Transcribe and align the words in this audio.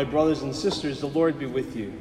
My 0.00 0.04
brothers 0.04 0.40
and 0.40 0.56
sisters, 0.56 1.00
the 1.00 1.08
Lord 1.08 1.38
be 1.38 1.44
with 1.44 1.76
you. 1.76 1.92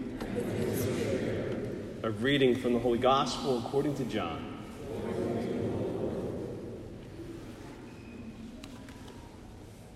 A 2.02 2.10
reading 2.10 2.56
from 2.56 2.72
the 2.72 2.80
Holy 2.80 2.98
Gospel 2.98 3.60
according 3.60 3.96
to 3.96 4.06
John. 4.06 4.58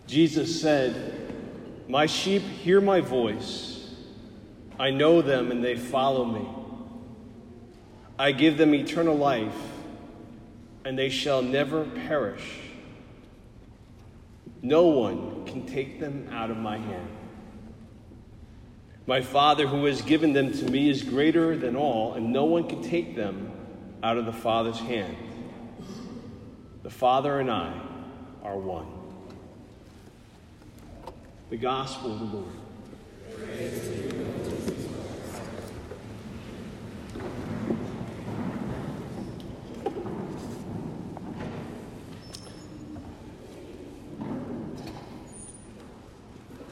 Jesus 0.05 0.59
said, 0.59 1.31
My 1.87 2.05
sheep 2.05 2.41
hear 2.41 2.81
my 2.81 2.99
voice. 2.99 3.95
I 4.77 4.89
know 4.89 5.21
them 5.21 5.49
and 5.49 5.63
they 5.63 5.77
follow 5.77 6.25
me. 6.25 6.45
I 8.19 8.33
give 8.33 8.57
them 8.57 8.75
eternal 8.75 9.15
life, 9.15 9.55
and 10.83 10.99
they 10.99 11.07
shall 11.07 11.41
never 11.41 11.85
perish. 11.85 12.59
No 14.61 14.87
one 14.87 15.45
can 15.45 15.65
take 15.65 16.01
them 16.01 16.27
out 16.33 16.51
of 16.51 16.57
my 16.57 16.77
hand. 16.77 17.07
My 19.05 19.21
Father, 19.21 19.67
who 19.67 19.85
has 19.85 20.01
given 20.01 20.31
them 20.31 20.53
to 20.53 20.65
me, 20.71 20.89
is 20.89 21.03
greater 21.03 21.57
than 21.57 21.75
all, 21.75 22.13
and 22.13 22.31
no 22.31 22.45
one 22.45 22.69
can 22.69 22.81
take 22.81 23.15
them 23.15 23.51
out 24.01 24.17
of 24.17 24.25
the 24.25 24.33
Father's 24.33 24.79
hand. 24.79 25.17
The 26.83 26.89
Father 26.89 27.39
and 27.39 27.51
I 27.51 27.73
are 28.43 28.57
one. 28.57 28.87
The 31.49 31.57
Gospel 31.57 32.13
of 32.13 32.19
the 32.19 32.25
Lord. 32.25 32.62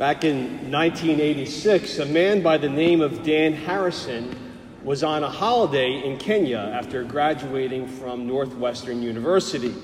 Back 0.02 0.24
in 0.24 0.72
1986, 0.72 2.00
a 2.00 2.08
man 2.08 2.42
by 2.42 2.58
the 2.58 2.68
name 2.68 3.02
of 3.02 3.22
Dan 3.22 3.54
Harrison 3.54 4.36
was 4.84 5.04
on 5.04 5.24
a 5.24 5.30
holiday 5.30 6.04
in 6.04 6.18
Kenya 6.18 6.58
after 6.58 7.04
graduating 7.04 7.88
from 7.88 8.26
Northwestern 8.26 9.04
University. 9.04 9.76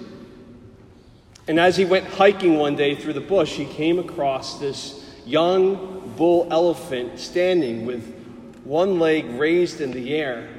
And 1.48 1.60
as 1.60 1.78
he 1.78 1.86
went 1.86 2.08
hiking 2.08 2.58
one 2.58 2.76
day 2.76 2.95
through 2.95 3.14
the 3.14 3.22
bush, 3.22 3.52
he 3.54 3.66
came 3.66 4.00
across 4.00 4.60
this 4.60 5.06
young 5.23 6.12
bull 6.18 6.48
elephant 6.50 7.20
standing 7.20 7.86
with 7.86 8.12
one 8.64 8.98
leg 8.98 9.23
raised 9.34 9.82
in 9.82 9.92
the 9.92 10.16
air. 10.16 10.50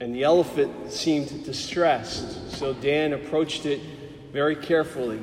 And 0.00 0.14
the 0.14 0.22
elephant 0.22 0.92
seemed 0.92 1.44
distressed. 1.44 2.56
So 2.56 2.74
Dan 2.74 3.12
approached 3.12 3.66
it 3.66 3.80
very 4.30 4.54
carefully 4.54 5.20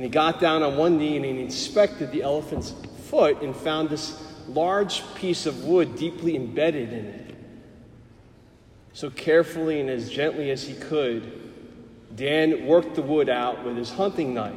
and 0.00 0.06
he 0.06 0.10
got 0.10 0.40
down 0.40 0.62
on 0.62 0.78
one 0.78 0.96
knee 0.96 1.16
and 1.16 1.26
he 1.26 1.42
inspected 1.42 2.10
the 2.10 2.22
elephant's 2.22 2.72
foot 3.10 3.42
and 3.42 3.54
found 3.54 3.90
this 3.90 4.18
large 4.48 5.02
piece 5.14 5.44
of 5.44 5.64
wood 5.64 5.94
deeply 5.94 6.36
embedded 6.36 6.90
in 6.90 7.04
it. 7.04 7.34
So 8.94 9.10
carefully 9.10 9.78
and 9.78 9.90
as 9.90 10.08
gently 10.08 10.50
as 10.50 10.66
he 10.66 10.72
could, 10.72 12.16
Dan 12.16 12.64
worked 12.64 12.94
the 12.94 13.02
wood 13.02 13.28
out 13.28 13.62
with 13.62 13.76
his 13.76 13.90
hunting 13.90 14.32
knife. 14.32 14.54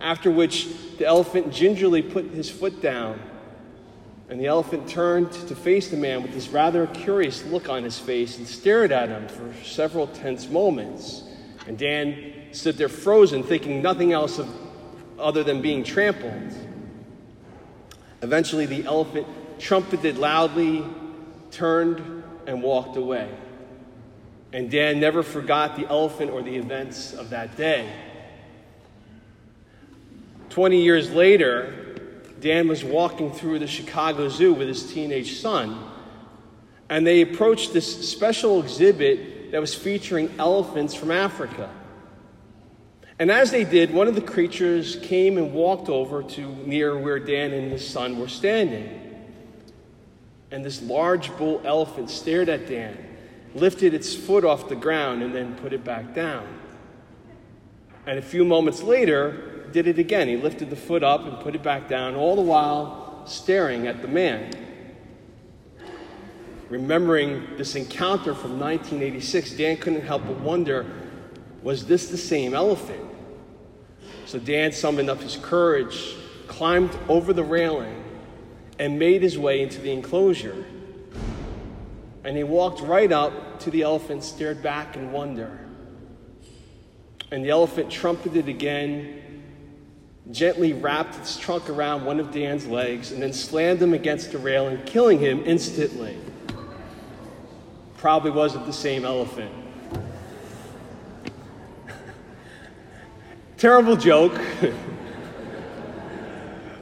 After 0.00 0.30
which, 0.30 0.68
the 0.96 1.04
elephant 1.04 1.52
gingerly 1.52 2.00
put 2.00 2.24
his 2.30 2.48
foot 2.48 2.80
down, 2.80 3.20
and 4.30 4.40
the 4.40 4.46
elephant 4.46 4.88
turned 4.88 5.32
to 5.32 5.54
face 5.54 5.90
the 5.90 5.98
man 5.98 6.22
with 6.22 6.32
this 6.32 6.48
rather 6.48 6.86
curious 6.86 7.44
look 7.44 7.68
on 7.68 7.84
his 7.84 7.98
face 7.98 8.38
and 8.38 8.48
stared 8.48 8.90
at 8.90 9.10
him 9.10 9.28
for 9.28 9.52
several 9.62 10.06
tense 10.06 10.48
moments. 10.48 11.24
And 11.66 11.76
Dan 11.76 12.41
stood 12.52 12.76
there 12.76 12.88
frozen, 12.88 13.42
thinking 13.42 13.82
nothing 13.82 14.12
else 14.12 14.38
of, 14.38 14.48
other 15.18 15.42
than 15.42 15.62
being 15.62 15.84
trampled. 15.84 16.52
Eventually, 18.22 18.66
the 18.66 18.84
elephant 18.84 19.26
trumpeted 19.58 20.18
loudly, 20.18 20.84
turned, 21.50 22.22
and 22.46 22.62
walked 22.62 22.96
away. 22.96 23.28
And 24.52 24.70
Dan 24.70 25.00
never 25.00 25.22
forgot 25.22 25.76
the 25.76 25.88
elephant 25.88 26.30
or 26.30 26.42
the 26.42 26.54
events 26.56 27.14
of 27.14 27.30
that 27.30 27.56
day. 27.56 27.90
20 30.50 30.82
years 30.82 31.10
later, 31.10 31.96
Dan 32.40 32.68
was 32.68 32.84
walking 32.84 33.32
through 33.32 33.60
the 33.60 33.66
Chicago 33.66 34.28
Zoo 34.28 34.52
with 34.52 34.68
his 34.68 34.92
teenage 34.92 35.40
son, 35.40 35.78
and 36.90 37.06
they 37.06 37.22
approached 37.22 37.72
this 37.72 38.10
special 38.10 38.60
exhibit 38.60 39.52
that 39.52 39.60
was 39.60 39.74
featuring 39.74 40.30
elephants 40.38 40.94
from 40.94 41.10
Africa. 41.10 41.70
And 43.22 43.30
as 43.30 43.52
they 43.52 43.62
did, 43.62 43.94
one 43.94 44.08
of 44.08 44.16
the 44.16 44.20
creatures 44.20 44.96
came 44.96 45.38
and 45.38 45.54
walked 45.54 45.88
over 45.88 46.24
to 46.24 46.42
near 46.66 46.98
where 46.98 47.20
Dan 47.20 47.52
and 47.52 47.70
his 47.70 47.88
son 47.88 48.18
were 48.18 48.26
standing. 48.26 48.98
And 50.50 50.64
this 50.64 50.82
large 50.82 51.30
bull 51.36 51.62
elephant 51.64 52.10
stared 52.10 52.48
at 52.48 52.66
Dan, 52.66 52.98
lifted 53.54 53.94
its 53.94 54.12
foot 54.12 54.44
off 54.44 54.68
the 54.68 54.74
ground, 54.74 55.22
and 55.22 55.32
then 55.32 55.54
put 55.54 55.72
it 55.72 55.84
back 55.84 56.16
down. 56.16 56.48
And 58.08 58.18
a 58.18 58.22
few 58.22 58.44
moments 58.44 58.82
later, 58.82 59.68
did 59.70 59.86
it 59.86 60.00
again. 60.00 60.26
He 60.26 60.36
lifted 60.36 60.68
the 60.68 60.74
foot 60.74 61.04
up 61.04 61.24
and 61.24 61.38
put 61.38 61.54
it 61.54 61.62
back 61.62 61.88
down, 61.88 62.16
all 62.16 62.34
the 62.34 62.42
while 62.42 63.22
staring 63.28 63.86
at 63.86 64.02
the 64.02 64.08
man. 64.08 64.50
Remembering 66.68 67.56
this 67.56 67.76
encounter 67.76 68.34
from 68.34 68.58
1986, 68.58 69.52
Dan 69.52 69.76
couldn't 69.76 70.02
help 70.02 70.26
but 70.26 70.40
wonder 70.40 70.86
was 71.62 71.86
this 71.86 72.08
the 72.08 72.18
same 72.18 72.52
elephant? 72.52 73.10
So 74.32 74.38
Dan 74.38 74.72
summoned 74.72 75.10
up 75.10 75.20
his 75.20 75.36
courage, 75.36 76.14
climbed 76.46 76.98
over 77.06 77.34
the 77.34 77.44
railing, 77.44 78.02
and 78.78 78.98
made 78.98 79.20
his 79.20 79.38
way 79.38 79.60
into 79.60 79.78
the 79.78 79.92
enclosure. 79.92 80.64
And 82.24 82.34
he 82.34 82.42
walked 82.42 82.80
right 82.80 83.12
up 83.12 83.60
to 83.60 83.70
the 83.70 83.82
elephant, 83.82 84.24
stared 84.24 84.62
back 84.62 84.96
in 84.96 85.12
wonder. 85.12 85.58
And 87.30 87.44
the 87.44 87.50
elephant 87.50 87.90
trumpeted 87.90 88.48
again, 88.48 89.42
gently 90.30 90.72
wrapped 90.72 91.18
its 91.18 91.38
trunk 91.38 91.68
around 91.68 92.06
one 92.06 92.18
of 92.18 92.32
Dan's 92.32 92.66
legs, 92.66 93.12
and 93.12 93.22
then 93.22 93.34
slammed 93.34 93.82
him 93.82 93.92
against 93.92 94.32
the 94.32 94.38
railing, 94.38 94.82
killing 94.86 95.18
him 95.18 95.42
instantly. 95.44 96.16
Probably 97.98 98.30
wasn't 98.30 98.64
the 98.64 98.72
same 98.72 99.04
elephant. 99.04 99.61
Terrible 103.62 103.96
joke. 103.96 104.34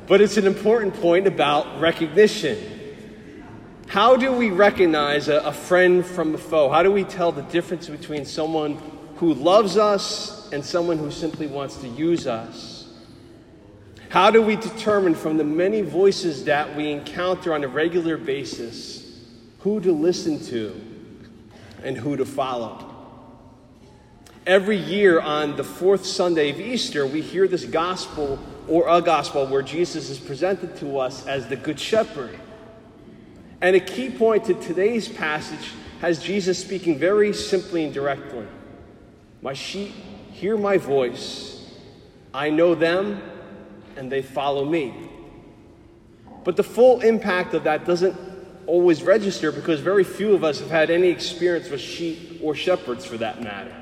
but 0.06 0.22
it's 0.22 0.38
an 0.38 0.46
important 0.46 0.94
point 0.94 1.26
about 1.26 1.78
recognition. 1.78 2.56
How 3.86 4.16
do 4.16 4.32
we 4.32 4.48
recognize 4.48 5.28
a, 5.28 5.41
a, 5.41 5.52
friend 5.52 6.06
from 6.06 6.34
a 6.34 6.38
foe? 6.38 6.70
How 6.70 6.82
do 6.82 6.91
we 6.91 7.04
tell 7.04 7.32
the 7.32 7.42
difference 7.42 7.86
between 7.86 8.24
someone 8.24 8.80
who 9.16 9.34
loves 9.34 9.76
us 9.76 10.50
and 10.52 10.64
someone 10.64 10.96
who 10.96 11.10
simply 11.10 11.46
wants 11.46 11.76
to 11.82 11.86
use 11.86 12.26
us? 12.26 12.88
How 14.08 14.30
do 14.30 14.41
we 14.41 14.56
determine 14.56 15.14
from 15.14 15.36
the 15.36 15.44
many 15.44 15.82
voices 15.82 16.47
that 16.47 16.74
we 16.74 16.91
encounter 16.91 17.52
on 17.52 17.62
a 17.62 17.68
regular 17.68 18.16
basis 18.16 19.20
who 19.58 19.80
to 19.82 19.92
listen 19.92 20.42
to 20.47 20.80
and 21.84 21.94
who 21.94 22.16
to 22.16 22.24
follow? 22.24 22.89
Every 24.46 24.78
year 24.78 25.20
on 25.20 25.56
the 25.56 25.64
fourth 25.64 26.06
Sunday 26.06 26.50
of 26.50 26.58
Easter, 26.58 27.06
we 27.06 27.20
hear 27.20 27.46
this 27.46 27.64
gospel 27.64 28.38
or 28.68 28.88
a 28.88 29.02
gospel 29.02 29.46
where 29.46 29.60
Jesus 29.60 30.08
is 30.08 30.18
presented 30.18 30.76
to 30.76 30.98
us 30.98 31.26
as 31.26 31.48
the 31.48 31.56
Good 31.56 31.78
Shepherd. 31.78 32.38
And 33.60 33.76
a 33.76 33.80
key 33.80 34.08
point 34.10 34.47
to 34.47 34.54
today's 34.54 35.09
passage 35.09 35.72
has 36.00 36.22
Jesus 36.22 36.59
speaking 36.59 36.98
very 36.98 37.34
simply 37.34 37.84
and 37.84 37.92
directly 37.92 38.47
My 39.42 39.53
sheep 39.53 39.92
hear 40.32 40.56
my 40.56 40.78
voice, 40.78 41.70
I 42.32 42.48
know 42.48 42.74
them, 42.74 43.20
and 43.97 44.10
they 44.10 44.22
follow 44.22 44.65
me. 44.65 44.94
But 46.44 46.56
the 46.56 46.62
full 46.62 47.03
impact 47.03 47.53
of 47.53 47.65
that 47.65 47.84
doesn't 47.84 48.16
always 48.66 49.03
register 49.03 49.53
because 49.53 49.80
very 49.80 50.04
few 50.04 50.32
of 50.32 50.44
us 50.44 50.60
have 50.60 50.70
had 50.70 50.88
any 50.88 51.09
experience 51.09 51.68
with 51.68 51.80
sheep 51.80 52.41
or 52.42 52.54
shepherds 52.54 53.04
for 53.04 53.18
that 53.18 53.42
matter. 53.42 53.74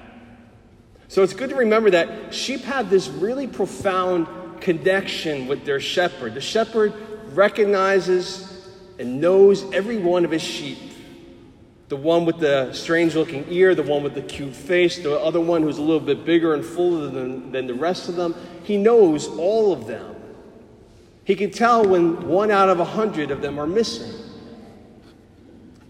So 1.09 1.23
it's 1.23 1.33
good 1.33 1.51
to 1.51 1.57
remember 1.57 1.91
that 1.91 2.35
sheep 2.35 2.61
have 2.65 2.91
this 2.91 3.09
really 3.09 3.47
profound 3.47 4.61
connection 4.61 5.47
with 5.47 5.65
their 5.65 5.81
shepherd. 5.81 6.35
The 6.35 6.43
shepherd 6.43 6.93
recognizes 7.33 8.69
and 8.99 9.21
knows 9.21 9.65
every 9.73 9.97
one 9.97 10.27
of 10.27 10.31
his 10.31 10.43
sheep. 10.43 10.79
The 11.89 11.97
one 11.97 12.27
with 12.27 12.39
the 12.39 12.75
strange 12.75 13.15
looking 13.15 13.47
ear, 13.49 13.75
the 13.75 13.83
one 13.83 14.03
with 14.03 14.15
the 14.15 14.21
cute 14.21 14.55
face, 14.55 14.99
the 14.99 15.19
other 15.19 15.41
one 15.41 15.63
who's 15.63 15.79
a 15.79 15.83
little 15.83 16.01
bit 16.01 16.27
bigger 16.27 16.53
and 16.53 16.63
fuller 16.63 17.09
than, 17.09 17.53
than 17.53 17.67
the 17.67 17.73
rest 17.75 18.11
of 18.11 18.17
them. 18.17 18.35
He 18.65 18.77
knows 18.77 19.27
all 19.27 19.73
of 19.73 19.87
them. 19.87 20.15
He 21.25 21.35
can 21.35 21.51
tell 21.51 21.87
when 21.87 22.29
one 22.29 22.51
out 22.51 22.69
of 22.69 22.81
a 22.81 22.85
hundred 22.85 23.31
of 23.31 23.41
them 23.41 23.59
are 23.59 23.67
missing. 23.67 24.13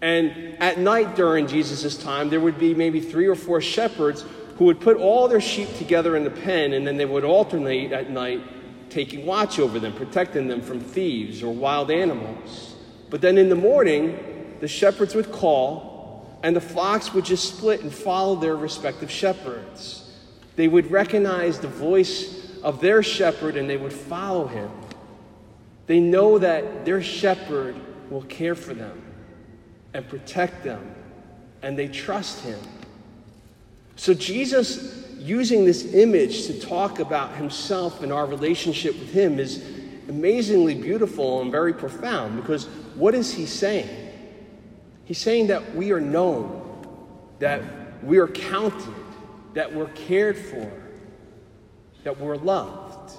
And 0.01 0.57
at 0.61 0.79
night 0.79 1.17
during 1.17 1.49
Jesus' 1.49 1.97
time, 1.97 2.29
there 2.31 2.41
would 2.41 2.59
be 2.59 2.75
maybe 2.75 3.01
three 3.01 3.27
or 3.27 3.35
four 3.35 3.61
shepherds 3.61 4.25
who 4.59 4.65
would 4.65 4.81
put 4.81 4.97
all 4.97 5.29
their 5.29 5.41
sheep 5.41 5.73
together 5.79 6.17
in 6.17 6.25
the 6.25 6.31
pen 6.31 6.73
and 6.73 6.85
then 6.85 6.97
they 6.97 7.07
would 7.07 7.25
alternate 7.25 7.93
at 7.93 8.11
night 8.11 8.43
taking 8.91 9.25
watch 9.25 9.61
over 9.61 9.79
them, 9.79 9.93
protecting 9.93 10.49
them 10.49 10.61
from 10.61 10.81
thieves 10.81 11.43
or 11.43 11.55
wild 11.55 11.91
animals. 11.91 12.75
But 13.09 13.21
then 13.21 13.39
in 13.39 13.49
the 13.49 13.55
morning, 13.55 14.57
the 14.61 14.67
shepherds 14.67 15.15
would 15.15 15.31
call, 15.31 16.39
and 16.43 16.57
the 16.57 16.61
flocks 16.61 17.15
would 17.15 17.25
just 17.25 17.57
split 17.57 17.83
and 17.83 17.93
follow 17.93 18.35
their 18.35 18.57
respective 18.57 19.11
shepherds. 19.11 20.11
They 20.57 20.67
would 20.67 20.91
recognize 20.91 21.61
the 21.61 21.69
voice 21.69 22.61
of 22.63 22.81
their 22.81 23.03
shepherd 23.03 23.57
and 23.57 23.71
they 23.71 23.77
would 23.77 23.93
follow 23.93 24.49
him. 24.49 24.71
They 25.87 26.01
know 26.01 26.39
that 26.39 26.85
their 26.85 27.01
shepherd 27.01 27.77
will 28.11 28.23
care 28.23 28.57
for 28.57 28.75
them 28.75 29.03
and 29.95 30.09
protect 30.09 30.65
them, 30.65 30.95
and 31.63 31.79
they 31.79 31.87
trust 31.87 32.45
him. 32.45 32.59
So, 33.99 34.15
Jesus 34.15 35.05
using 35.19 35.65
this 35.65 35.93
image 35.93 36.47
to 36.47 36.61
talk 36.61 37.01
about 37.01 37.35
himself 37.35 38.01
and 38.05 38.13
our 38.13 38.27
relationship 38.27 38.97
with 38.97 39.11
him 39.11 39.41
is 39.41 39.61
amazingly 40.09 40.77
beautiful 40.77 41.43
and 41.43 41.51
very 41.51 41.75
profound 41.75 42.37
because 42.37 42.67
what 42.95 43.13
is 43.13 43.35
he 43.35 43.45
saying? 43.45 43.89
He's 45.05 45.19
saying 45.19 45.49
that 45.49 45.75
we 45.75 45.91
are 45.91 46.01
known, 46.01 46.87
that 47.41 47.61
we 48.05 48.19
are 48.19 48.29
counted, 48.29 48.95
that 49.55 49.75
we're 49.75 49.89
cared 49.89 50.39
for, 50.39 50.71
that 52.05 52.21
we're 52.21 52.37
loved. 52.37 53.17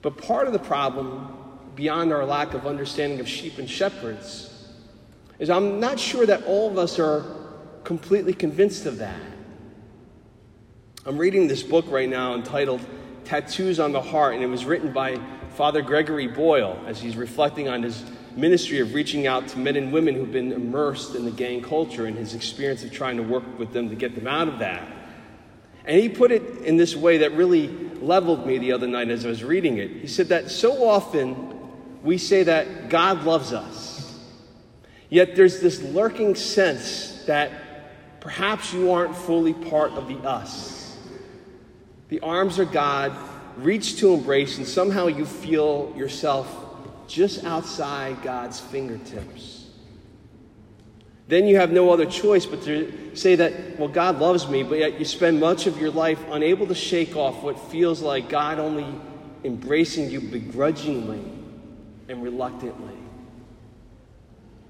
But 0.00 0.16
part 0.16 0.46
of 0.46 0.54
the 0.54 0.58
problem, 0.58 1.36
beyond 1.74 2.10
our 2.10 2.24
lack 2.24 2.54
of 2.54 2.66
understanding 2.66 3.20
of 3.20 3.28
sheep 3.28 3.58
and 3.58 3.68
shepherds, 3.68 4.72
is 5.38 5.50
I'm 5.50 5.78
not 5.78 6.00
sure 6.00 6.24
that 6.24 6.44
all 6.44 6.70
of 6.70 6.78
us 6.78 6.98
are 6.98 7.47
completely 7.88 8.34
convinced 8.34 8.84
of 8.84 8.98
that. 8.98 9.18
I'm 11.06 11.16
reading 11.16 11.48
this 11.48 11.62
book 11.62 11.86
right 11.88 12.06
now 12.06 12.34
entitled 12.34 12.82
Tattoos 13.24 13.80
on 13.80 13.92
the 13.92 14.02
Heart, 14.02 14.34
and 14.34 14.44
it 14.44 14.46
was 14.46 14.66
written 14.66 14.92
by 14.92 15.18
Father 15.54 15.80
Gregory 15.80 16.26
Boyle 16.26 16.78
as 16.86 17.00
he's 17.00 17.16
reflecting 17.16 17.66
on 17.66 17.82
his 17.82 18.04
ministry 18.36 18.80
of 18.80 18.92
reaching 18.92 19.26
out 19.26 19.48
to 19.48 19.58
men 19.58 19.74
and 19.74 19.90
women 19.90 20.14
who've 20.14 20.30
been 20.30 20.52
immersed 20.52 21.14
in 21.14 21.24
the 21.24 21.30
gang 21.30 21.62
culture 21.62 22.04
and 22.04 22.14
his 22.14 22.34
experience 22.34 22.84
of 22.84 22.92
trying 22.92 23.16
to 23.16 23.22
work 23.22 23.58
with 23.58 23.72
them 23.72 23.88
to 23.88 23.94
get 23.94 24.14
them 24.14 24.26
out 24.26 24.48
of 24.48 24.58
that. 24.58 24.86
And 25.86 25.98
he 25.98 26.10
put 26.10 26.30
it 26.30 26.42
in 26.58 26.76
this 26.76 26.94
way 26.94 27.16
that 27.16 27.32
really 27.32 27.68
leveled 28.02 28.46
me 28.46 28.58
the 28.58 28.72
other 28.72 28.86
night 28.86 29.08
as 29.08 29.24
I 29.24 29.30
was 29.30 29.42
reading 29.42 29.78
it. 29.78 29.90
He 29.92 30.08
said 30.08 30.28
that 30.28 30.50
so 30.50 30.86
often 30.86 31.56
we 32.02 32.18
say 32.18 32.42
that 32.42 32.90
God 32.90 33.24
loves 33.24 33.54
us, 33.54 34.14
yet 35.08 35.36
there's 35.36 35.60
this 35.60 35.80
lurking 35.80 36.34
sense 36.34 37.24
that 37.24 37.67
perhaps 38.28 38.74
you 38.74 38.92
aren't 38.92 39.16
fully 39.16 39.54
part 39.54 39.90
of 39.92 40.06
the 40.06 40.18
us 40.28 40.98
the 42.10 42.20
arms 42.20 42.58
of 42.58 42.70
God 42.72 43.16
reach 43.56 43.96
to 44.00 44.12
embrace, 44.12 44.58
and 44.58 44.66
somehow 44.66 45.06
you 45.06 45.24
feel 45.24 45.94
yourself 45.96 46.46
just 47.06 47.44
outside 47.44 48.22
God's 48.22 48.60
fingertips. 48.60 49.66
Then 51.26 51.46
you 51.46 51.56
have 51.56 51.72
no 51.72 51.90
other 51.90 52.04
choice 52.04 52.44
but 52.44 52.62
to 52.64 53.14
say 53.14 53.34
that, 53.36 53.78
well, 53.78 53.88
God 53.88 54.18
loves 54.18 54.46
me, 54.46 54.62
but 54.62 54.78
yet 54.78 54.98
you 54.98 55.06
spend 55.06 55.40
much 55.40 55.66
of 55.66 55.78
your 55.78 55.90
life 55.90 56.22
unable 56.30 56.66
to 56.66 56.74
shake 56.74 57.16
off 57.16 57.42
what 57.42 57.58
feels 57.70 58.02
like 58.02 58.28
God 58.28 58.58
only 58.58 58.86
embracing 59.42 60.10
you 60.10 60.20
begrudgingly 60.20 61.22
and 62.08 62.22
reluctantly. 62.22 62.96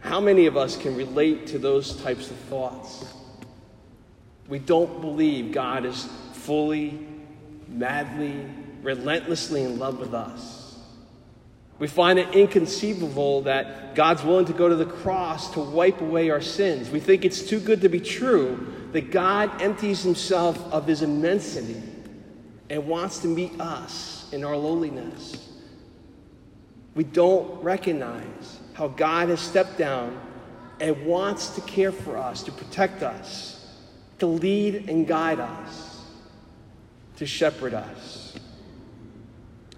How 0.00 0.20
many 0.20 0.46
of 0.46 0.56
us 0.56 0.76
can 0.76 0.96
relate 0.96 1.48
to 1.48 1.58
those 1.58 2.00
types 2.02 2.30
of 2.30 2.36
thoughts? 2.36 3.14
We 4.48 4.58
don't 4.58 5.00
believe 5.00 5.52
God 5.52 5.84
is 5.84 6.08
fully 6.32 6.98
madly, 7.68 8.46
relentlessly 8.82 9.62
in 9.62 9.78
love 9.78 9.98
with 9.98 10.14
us. 10.14 10.78
We 11.78 11.86
find 11.86 12.18
it 12.18 12.34
inconceivable 12.34 13.42
that 13.42 13.94
God's 13.94 14.24
willing 14.24 14.46
to 14.46 14.52
go 14.52 14.68
to 14.68 14.74
the 14.74 14.86
cross 14.86 15.52
to 15.52 15.60
wipe 15.60 16.00
away 16.00 16.30
our 16.30 16.40
sins. 16.40 16.90
We 16.90 16.98
think 16.98 17.24
it's 17.24 17.42
too 17.42 17.60
good 17.60 17.82
to 17.82 17.88
be 17.88 18.00
true 18.00 18.74
that 18.92 19.10
God 19.12 19.62
empties 19.62 20.02
himself 20.02 20.58
of 20.72 20.86
his 20.86 21.02
immensity 21.02 21.80
and 22.70 22.86
wants 22.86 23.18
to 23.20 23.28
meet 23.28 23.60
us 23.60 24.28
in 24.32 24.44
our 24.44 24.56
lowliness. 24.56 25.48
We 26.94 27.04
don't 27.04 27.62
recognize 27.62 28.58
how 28.74 28.88
God 28.88 29.28
has 29.28 29.40
stepped 29.40 29.78
down 29.78 30.20
and 30.80 31.06
wants 31.06 31.50
to 31.50 31.60
care 31.60 31.92
for 31.92 32.16
us, 32.16 32.42
to 32.44 32.52
protect 32.52 33.02
us, 33.02 33.57
to 34.18 34.26
lead 34.26 34.88
and 34.88 35.06
guide 35.06 35.40
us 35.40 35.88
to 37.18 37.26
shepherd 37.26 37.74
us. 37.74 38.36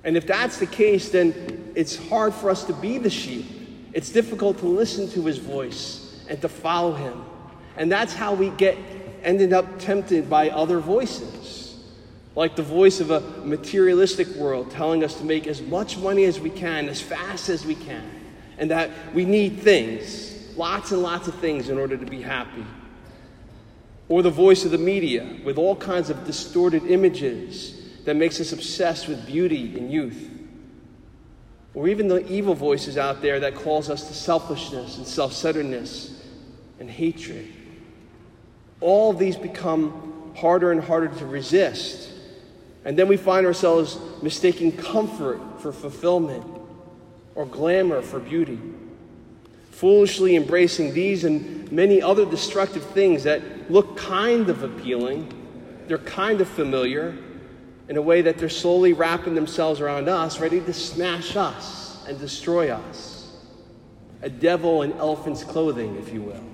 And 0.05 0.17
if 0.17 0.27
that's 0.27 0.59
the 0.59 0.67
case, 0.67 1.11
then 1.11 1.73
it's 1.75 1.97
hard 2.09 2.35
for 2.35 2.51
us 2.51 2.65
to 2.65 2.73
be 2.75 2.99
the 2.99 3.11
sheep. 3.11 3.47
It's 3.93 4.11
difficult 4.11 4.59
to 4.59 4.67
listen 4.67 5.09
to 5.11 5.25
his 5.25 5.39
voice 5.39 6.25
and 6.29 6.41
to 6.43 6.49
follow 6.49 6.93
him. 6.93 7.25
And 7.77 7.91
that's 7.91 8.15
how 8.15 8.35
we 8.35 8.51
get 8.51 8.77
ended 9.23 9.53
up 9.53 9.79
tempted 9.79 10.29
by 10.29 10.51
other 10.51 10.81
voices. 10.81 11.79
Like 12.37 12.57
the 12.57 12.63
voice 12.63 13.01
of 13.01 13.11
a 13.11 13.21
materialistic 13.45 14.29
world 14.29 14.71
telling 14.71 15.03
us 15.03 15.15
to 15.15 15.25
make 15.25 15.47
as 15.47 15.61
much 15.61 15.99
money 15.99 16.25
as 16.25 16.41
we 16.41 16.51
can, 16.51 16.89
as 16.89 17.01
fast 17.01 17.49
as 17.49 17.67
we 17.67 17.75
can, 17.75 18.05
and 18.59 18.71
that 18.71 18.91
we 19.15 19.25
need 19.25 19.61
things, 19.61 20.57
lots 20.57 20.93
and 20.93 21.03
lots 21.03 21.27
of 21.27 21.35
things, 21.37 21.69
in 21.71 21.79
order 21.79 21.97
to 21.97 22.07
be 22.07 22.23
happy 22.23 22.65
or 24.11 24.23
the 24.23 24.31
voice 24.31 24.65
of 24.65 24.73
the 24.73 24.79
media 24.79 25.25
with 25.45 25.57
all 25.57 25.77
kinds 25.77 26.11
of 26.11 26.27
distorted 26.27 26.85
images 26.87 27.81
that 28.05 28.17
makes 28.17 28.41
us 28.41 28.53
obsessed 28.53 29.07
with 29.07 29.25
beauty 29.25 29.79
and 29.79 29.91
youth. 29.91 30.29
Or 31.75 31.87
even 31.87 32.09
the 32.09 32.27
evil 32.31 32.55
voices 32.55 32.99
out 32.99 33.23
there 33.23 33.39
that 33.39 33.55
calls 33.55 33.89
us 33.89 34.09
to 34.09 34.13
selfishness 34.13 34.99
and 34.99 35.07
self-centeredness 35.07 36.25
and 36.81 36.91
hatred. 36.91 37.53
All 38.81 39.13
these 39.13 39.37
become 39.37 40.33
harder 40.37 40.73
and 40.73 40.83
harder 40.83 41.07
to 41.07 41.27
resist. 41.27 42.11
And 42.85 42.99
then 42.99 43.07
we 43.07 43.17
find 43.17 43.47
ourselves 43.47 43.97
mistaking 44.23 44.73
comfort 44.73 45.41
for 45.61 45.71
fulfillment 45.71 46.45
or 47.37 47.47
glamour 47.47 48.03
for 48.03 48.19
beauty 48.19 48.59
foolishly 49.81 50.37
embracing 50.37 50.93
these 50.93 51.25
and 51.25 51.73
many 51.73 52.03
other 52.03 52.27
destructive 52.27 52.85
things 52.91 53.23
that 53.23 53.41
look 53.71 53.97
kind 53.97 54.51
of 54.51 54.63
appealing, 54.63 55.27
they're 55.87 55.97
kind 55.97 56.43
of 56.43 56.49
familiar, 56.49 57.17
in 57.89 57.97
a 57.97 58.03
way 58.03 58.21
that 58.21 58.37
they're 58.37 58.51
slowly 58.51 58.93
wrapping 58.93 59.35
themselves 59.35 59.81
around 59.81 60.07
us, 60.07 60.39
ready 60.39 60.61
to 60.61 60.75
smash 60.75 61.35
us 61.35 62.07
and 62.07 62.19
destroy 62.19 62.71
us. 62.71 63.35
A 64.21 64.29
devil 64.29 64.83
in 64.83 64.93
elephant's 64.93 65.45
clothing, 65.45 65.97
if 65.97 66.13
you 66.13 66.21
will. 66.21 66.45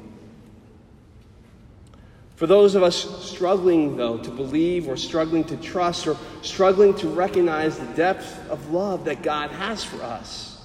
For 2.37 2.47
those 2.47 2.77
of 2.77 2.85
us 2.85 3.29
struggling, 3.29 3.97
though, 3.97 4.19
to 4.19 4.31
believe 4.31 4.89
or 4.89 4.97
struggling 4.97 5.43
to 5.47 5.57
trust 5.57 6.07
or 6.07 6.17
struggling 6.43 6.95
to 6.99 7.09
recognize 7.09 7.77
the 7.77 7.93
depth 7.95 8.49
of 8.49 8.71
love 8.71 9.05
that 9.07 9.23
God 9.23 9.51
has 9.51 9.83
for 9.83 10.01
us, 10.05 10.56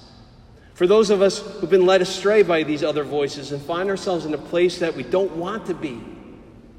for 0.74 0.86
those 0.86 1.10
of 1.10 1.22
us 1.22 1.38
who've 1.38 1.70
been 1.70 1.86
led 1.86 2.02
astray 2.02 2.42
by 2.42 2.62
these 2.62 2.82
other 2.82 3.04
voices 3.04 3.52
and 3.52 3.60
find 3.62 3.90
ourselves 3.90 4.24
in 4.24 4.34
a 4.34 4.38
place 4.38 4.78
that 4.78 4.94
we 4.94 5.02
don't 5.02 5.36
want 5.36 5.66
to 5.66 5.74
be, 5.74 6.00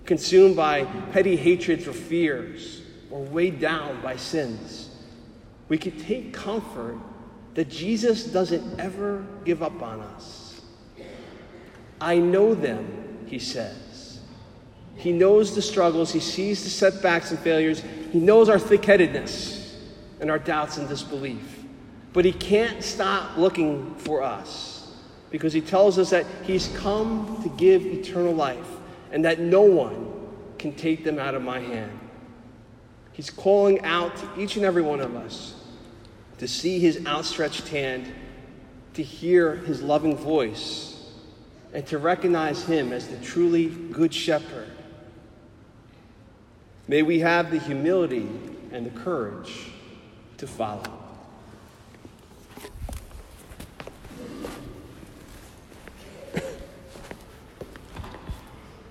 consumed 0.06 0.56
by 0.56 0.84
petty 1.12 1.36
hatreds 1.36 1.88
or 1.88 1.94
fears, 1.94 2.82
or 3.12 3.22
weighed 3.22 3.60
down 3.60 4.02
by 4.02 4.16
sins, 4.16 4.90
we 5.70 5.78
can 5.78 5.98
take 6.00 6.34
comfort 6.34 6.98
that 7.54 7.70
Jesus 7.70 8.26
doesn't 8.26 8.80
ever 8.80 9.26
give 9.46 9.62
up 9.62 9.82
on 9.82 10.02
us. 10.02 10.62
I 12.02 12.18
know 12.18 12.56
them, 12.56 13.26
he 13.28 13.38
says. 13.40 14.20
He 14.96 15.12
knows 15.12 15.56
the 15.56 15.62
struggles, 15.62 16.12
he 16.12 16.20
sees 16.20 16.64
the 16.64 16.70
setbacks 16.70 17.32
and 17.32 17.40
failures, 17.40 17.84
he 18.12 18.20
knows 18.20 18.50
our 18.50 18.60
thick 18.60 18.84
headedness 18.84 19.78
and 20.20 20.32
our 20.32 20.40
doubts 20.40 20.78
and 20.78 20.88
disbelief. 20.88 21.64
But 22.14 22.26
he 22.26 22.32
can't 22.32 22.84
stop 22.84 23.38
looking 23.38 23.96
for 23.96 24.22
us 24.22 24.96
because 25.32 25.52
he 25.52 25.62
tells 25.62 25.98
us 25.98 26.12
that 26.12 26.28
he's 26.44 26.68
come 26.78 27.42
to 27.42 27.50
give 27.50 27.84
eternal 27.84 28.34
life 28.34 28.68
and 29.12 29.26
that 29.26 29.40
no 29.40 29.64
one 29.64 30.12
can 30.60 30.74
take 30.74 31.04
them 31.04 31.18
out 31.18 31.34
of 31.34 31.42
my 31.42 31.60
hand. 31.60 32.00
He's 33.14 33.32
calling 33.32 33.82
out 33.82 34.16
to 34.18 34.42
each 34.42 34.56
and 34.56 34.66
every 34.66 34.84
one 34.84 35.00
of 35.00 35.16
us 35.16 35.56
to 36.38 36.48
see 36.48 36.80
his 36.80 37.06
outstretched 37.06 37.68
hand, 37.68 38.12
to 38.94 39.04
hear 39.04 39.56
his 39.56 39.82
loving 39.82 40.16
voice, 40.16 41.12
and 41.74 41.86
to 41.88 41.98
recognize 41.98 42.64
him 42.66 42.94
as 42.94 43.08
the 43.08 43.18
truly 43.18 43.68
good 43.68 44.14
shepherd. 44.14 44.70
May 46.88 47.02
we 47.02 47.20
have 47.20 47.50
the 47.50 47.60
humility 47.60 48.28
and 48.72 48.86
the 48.86 49.00
courage 49.00 49.72
to 50.38 50.48
follow. 50.48 51.03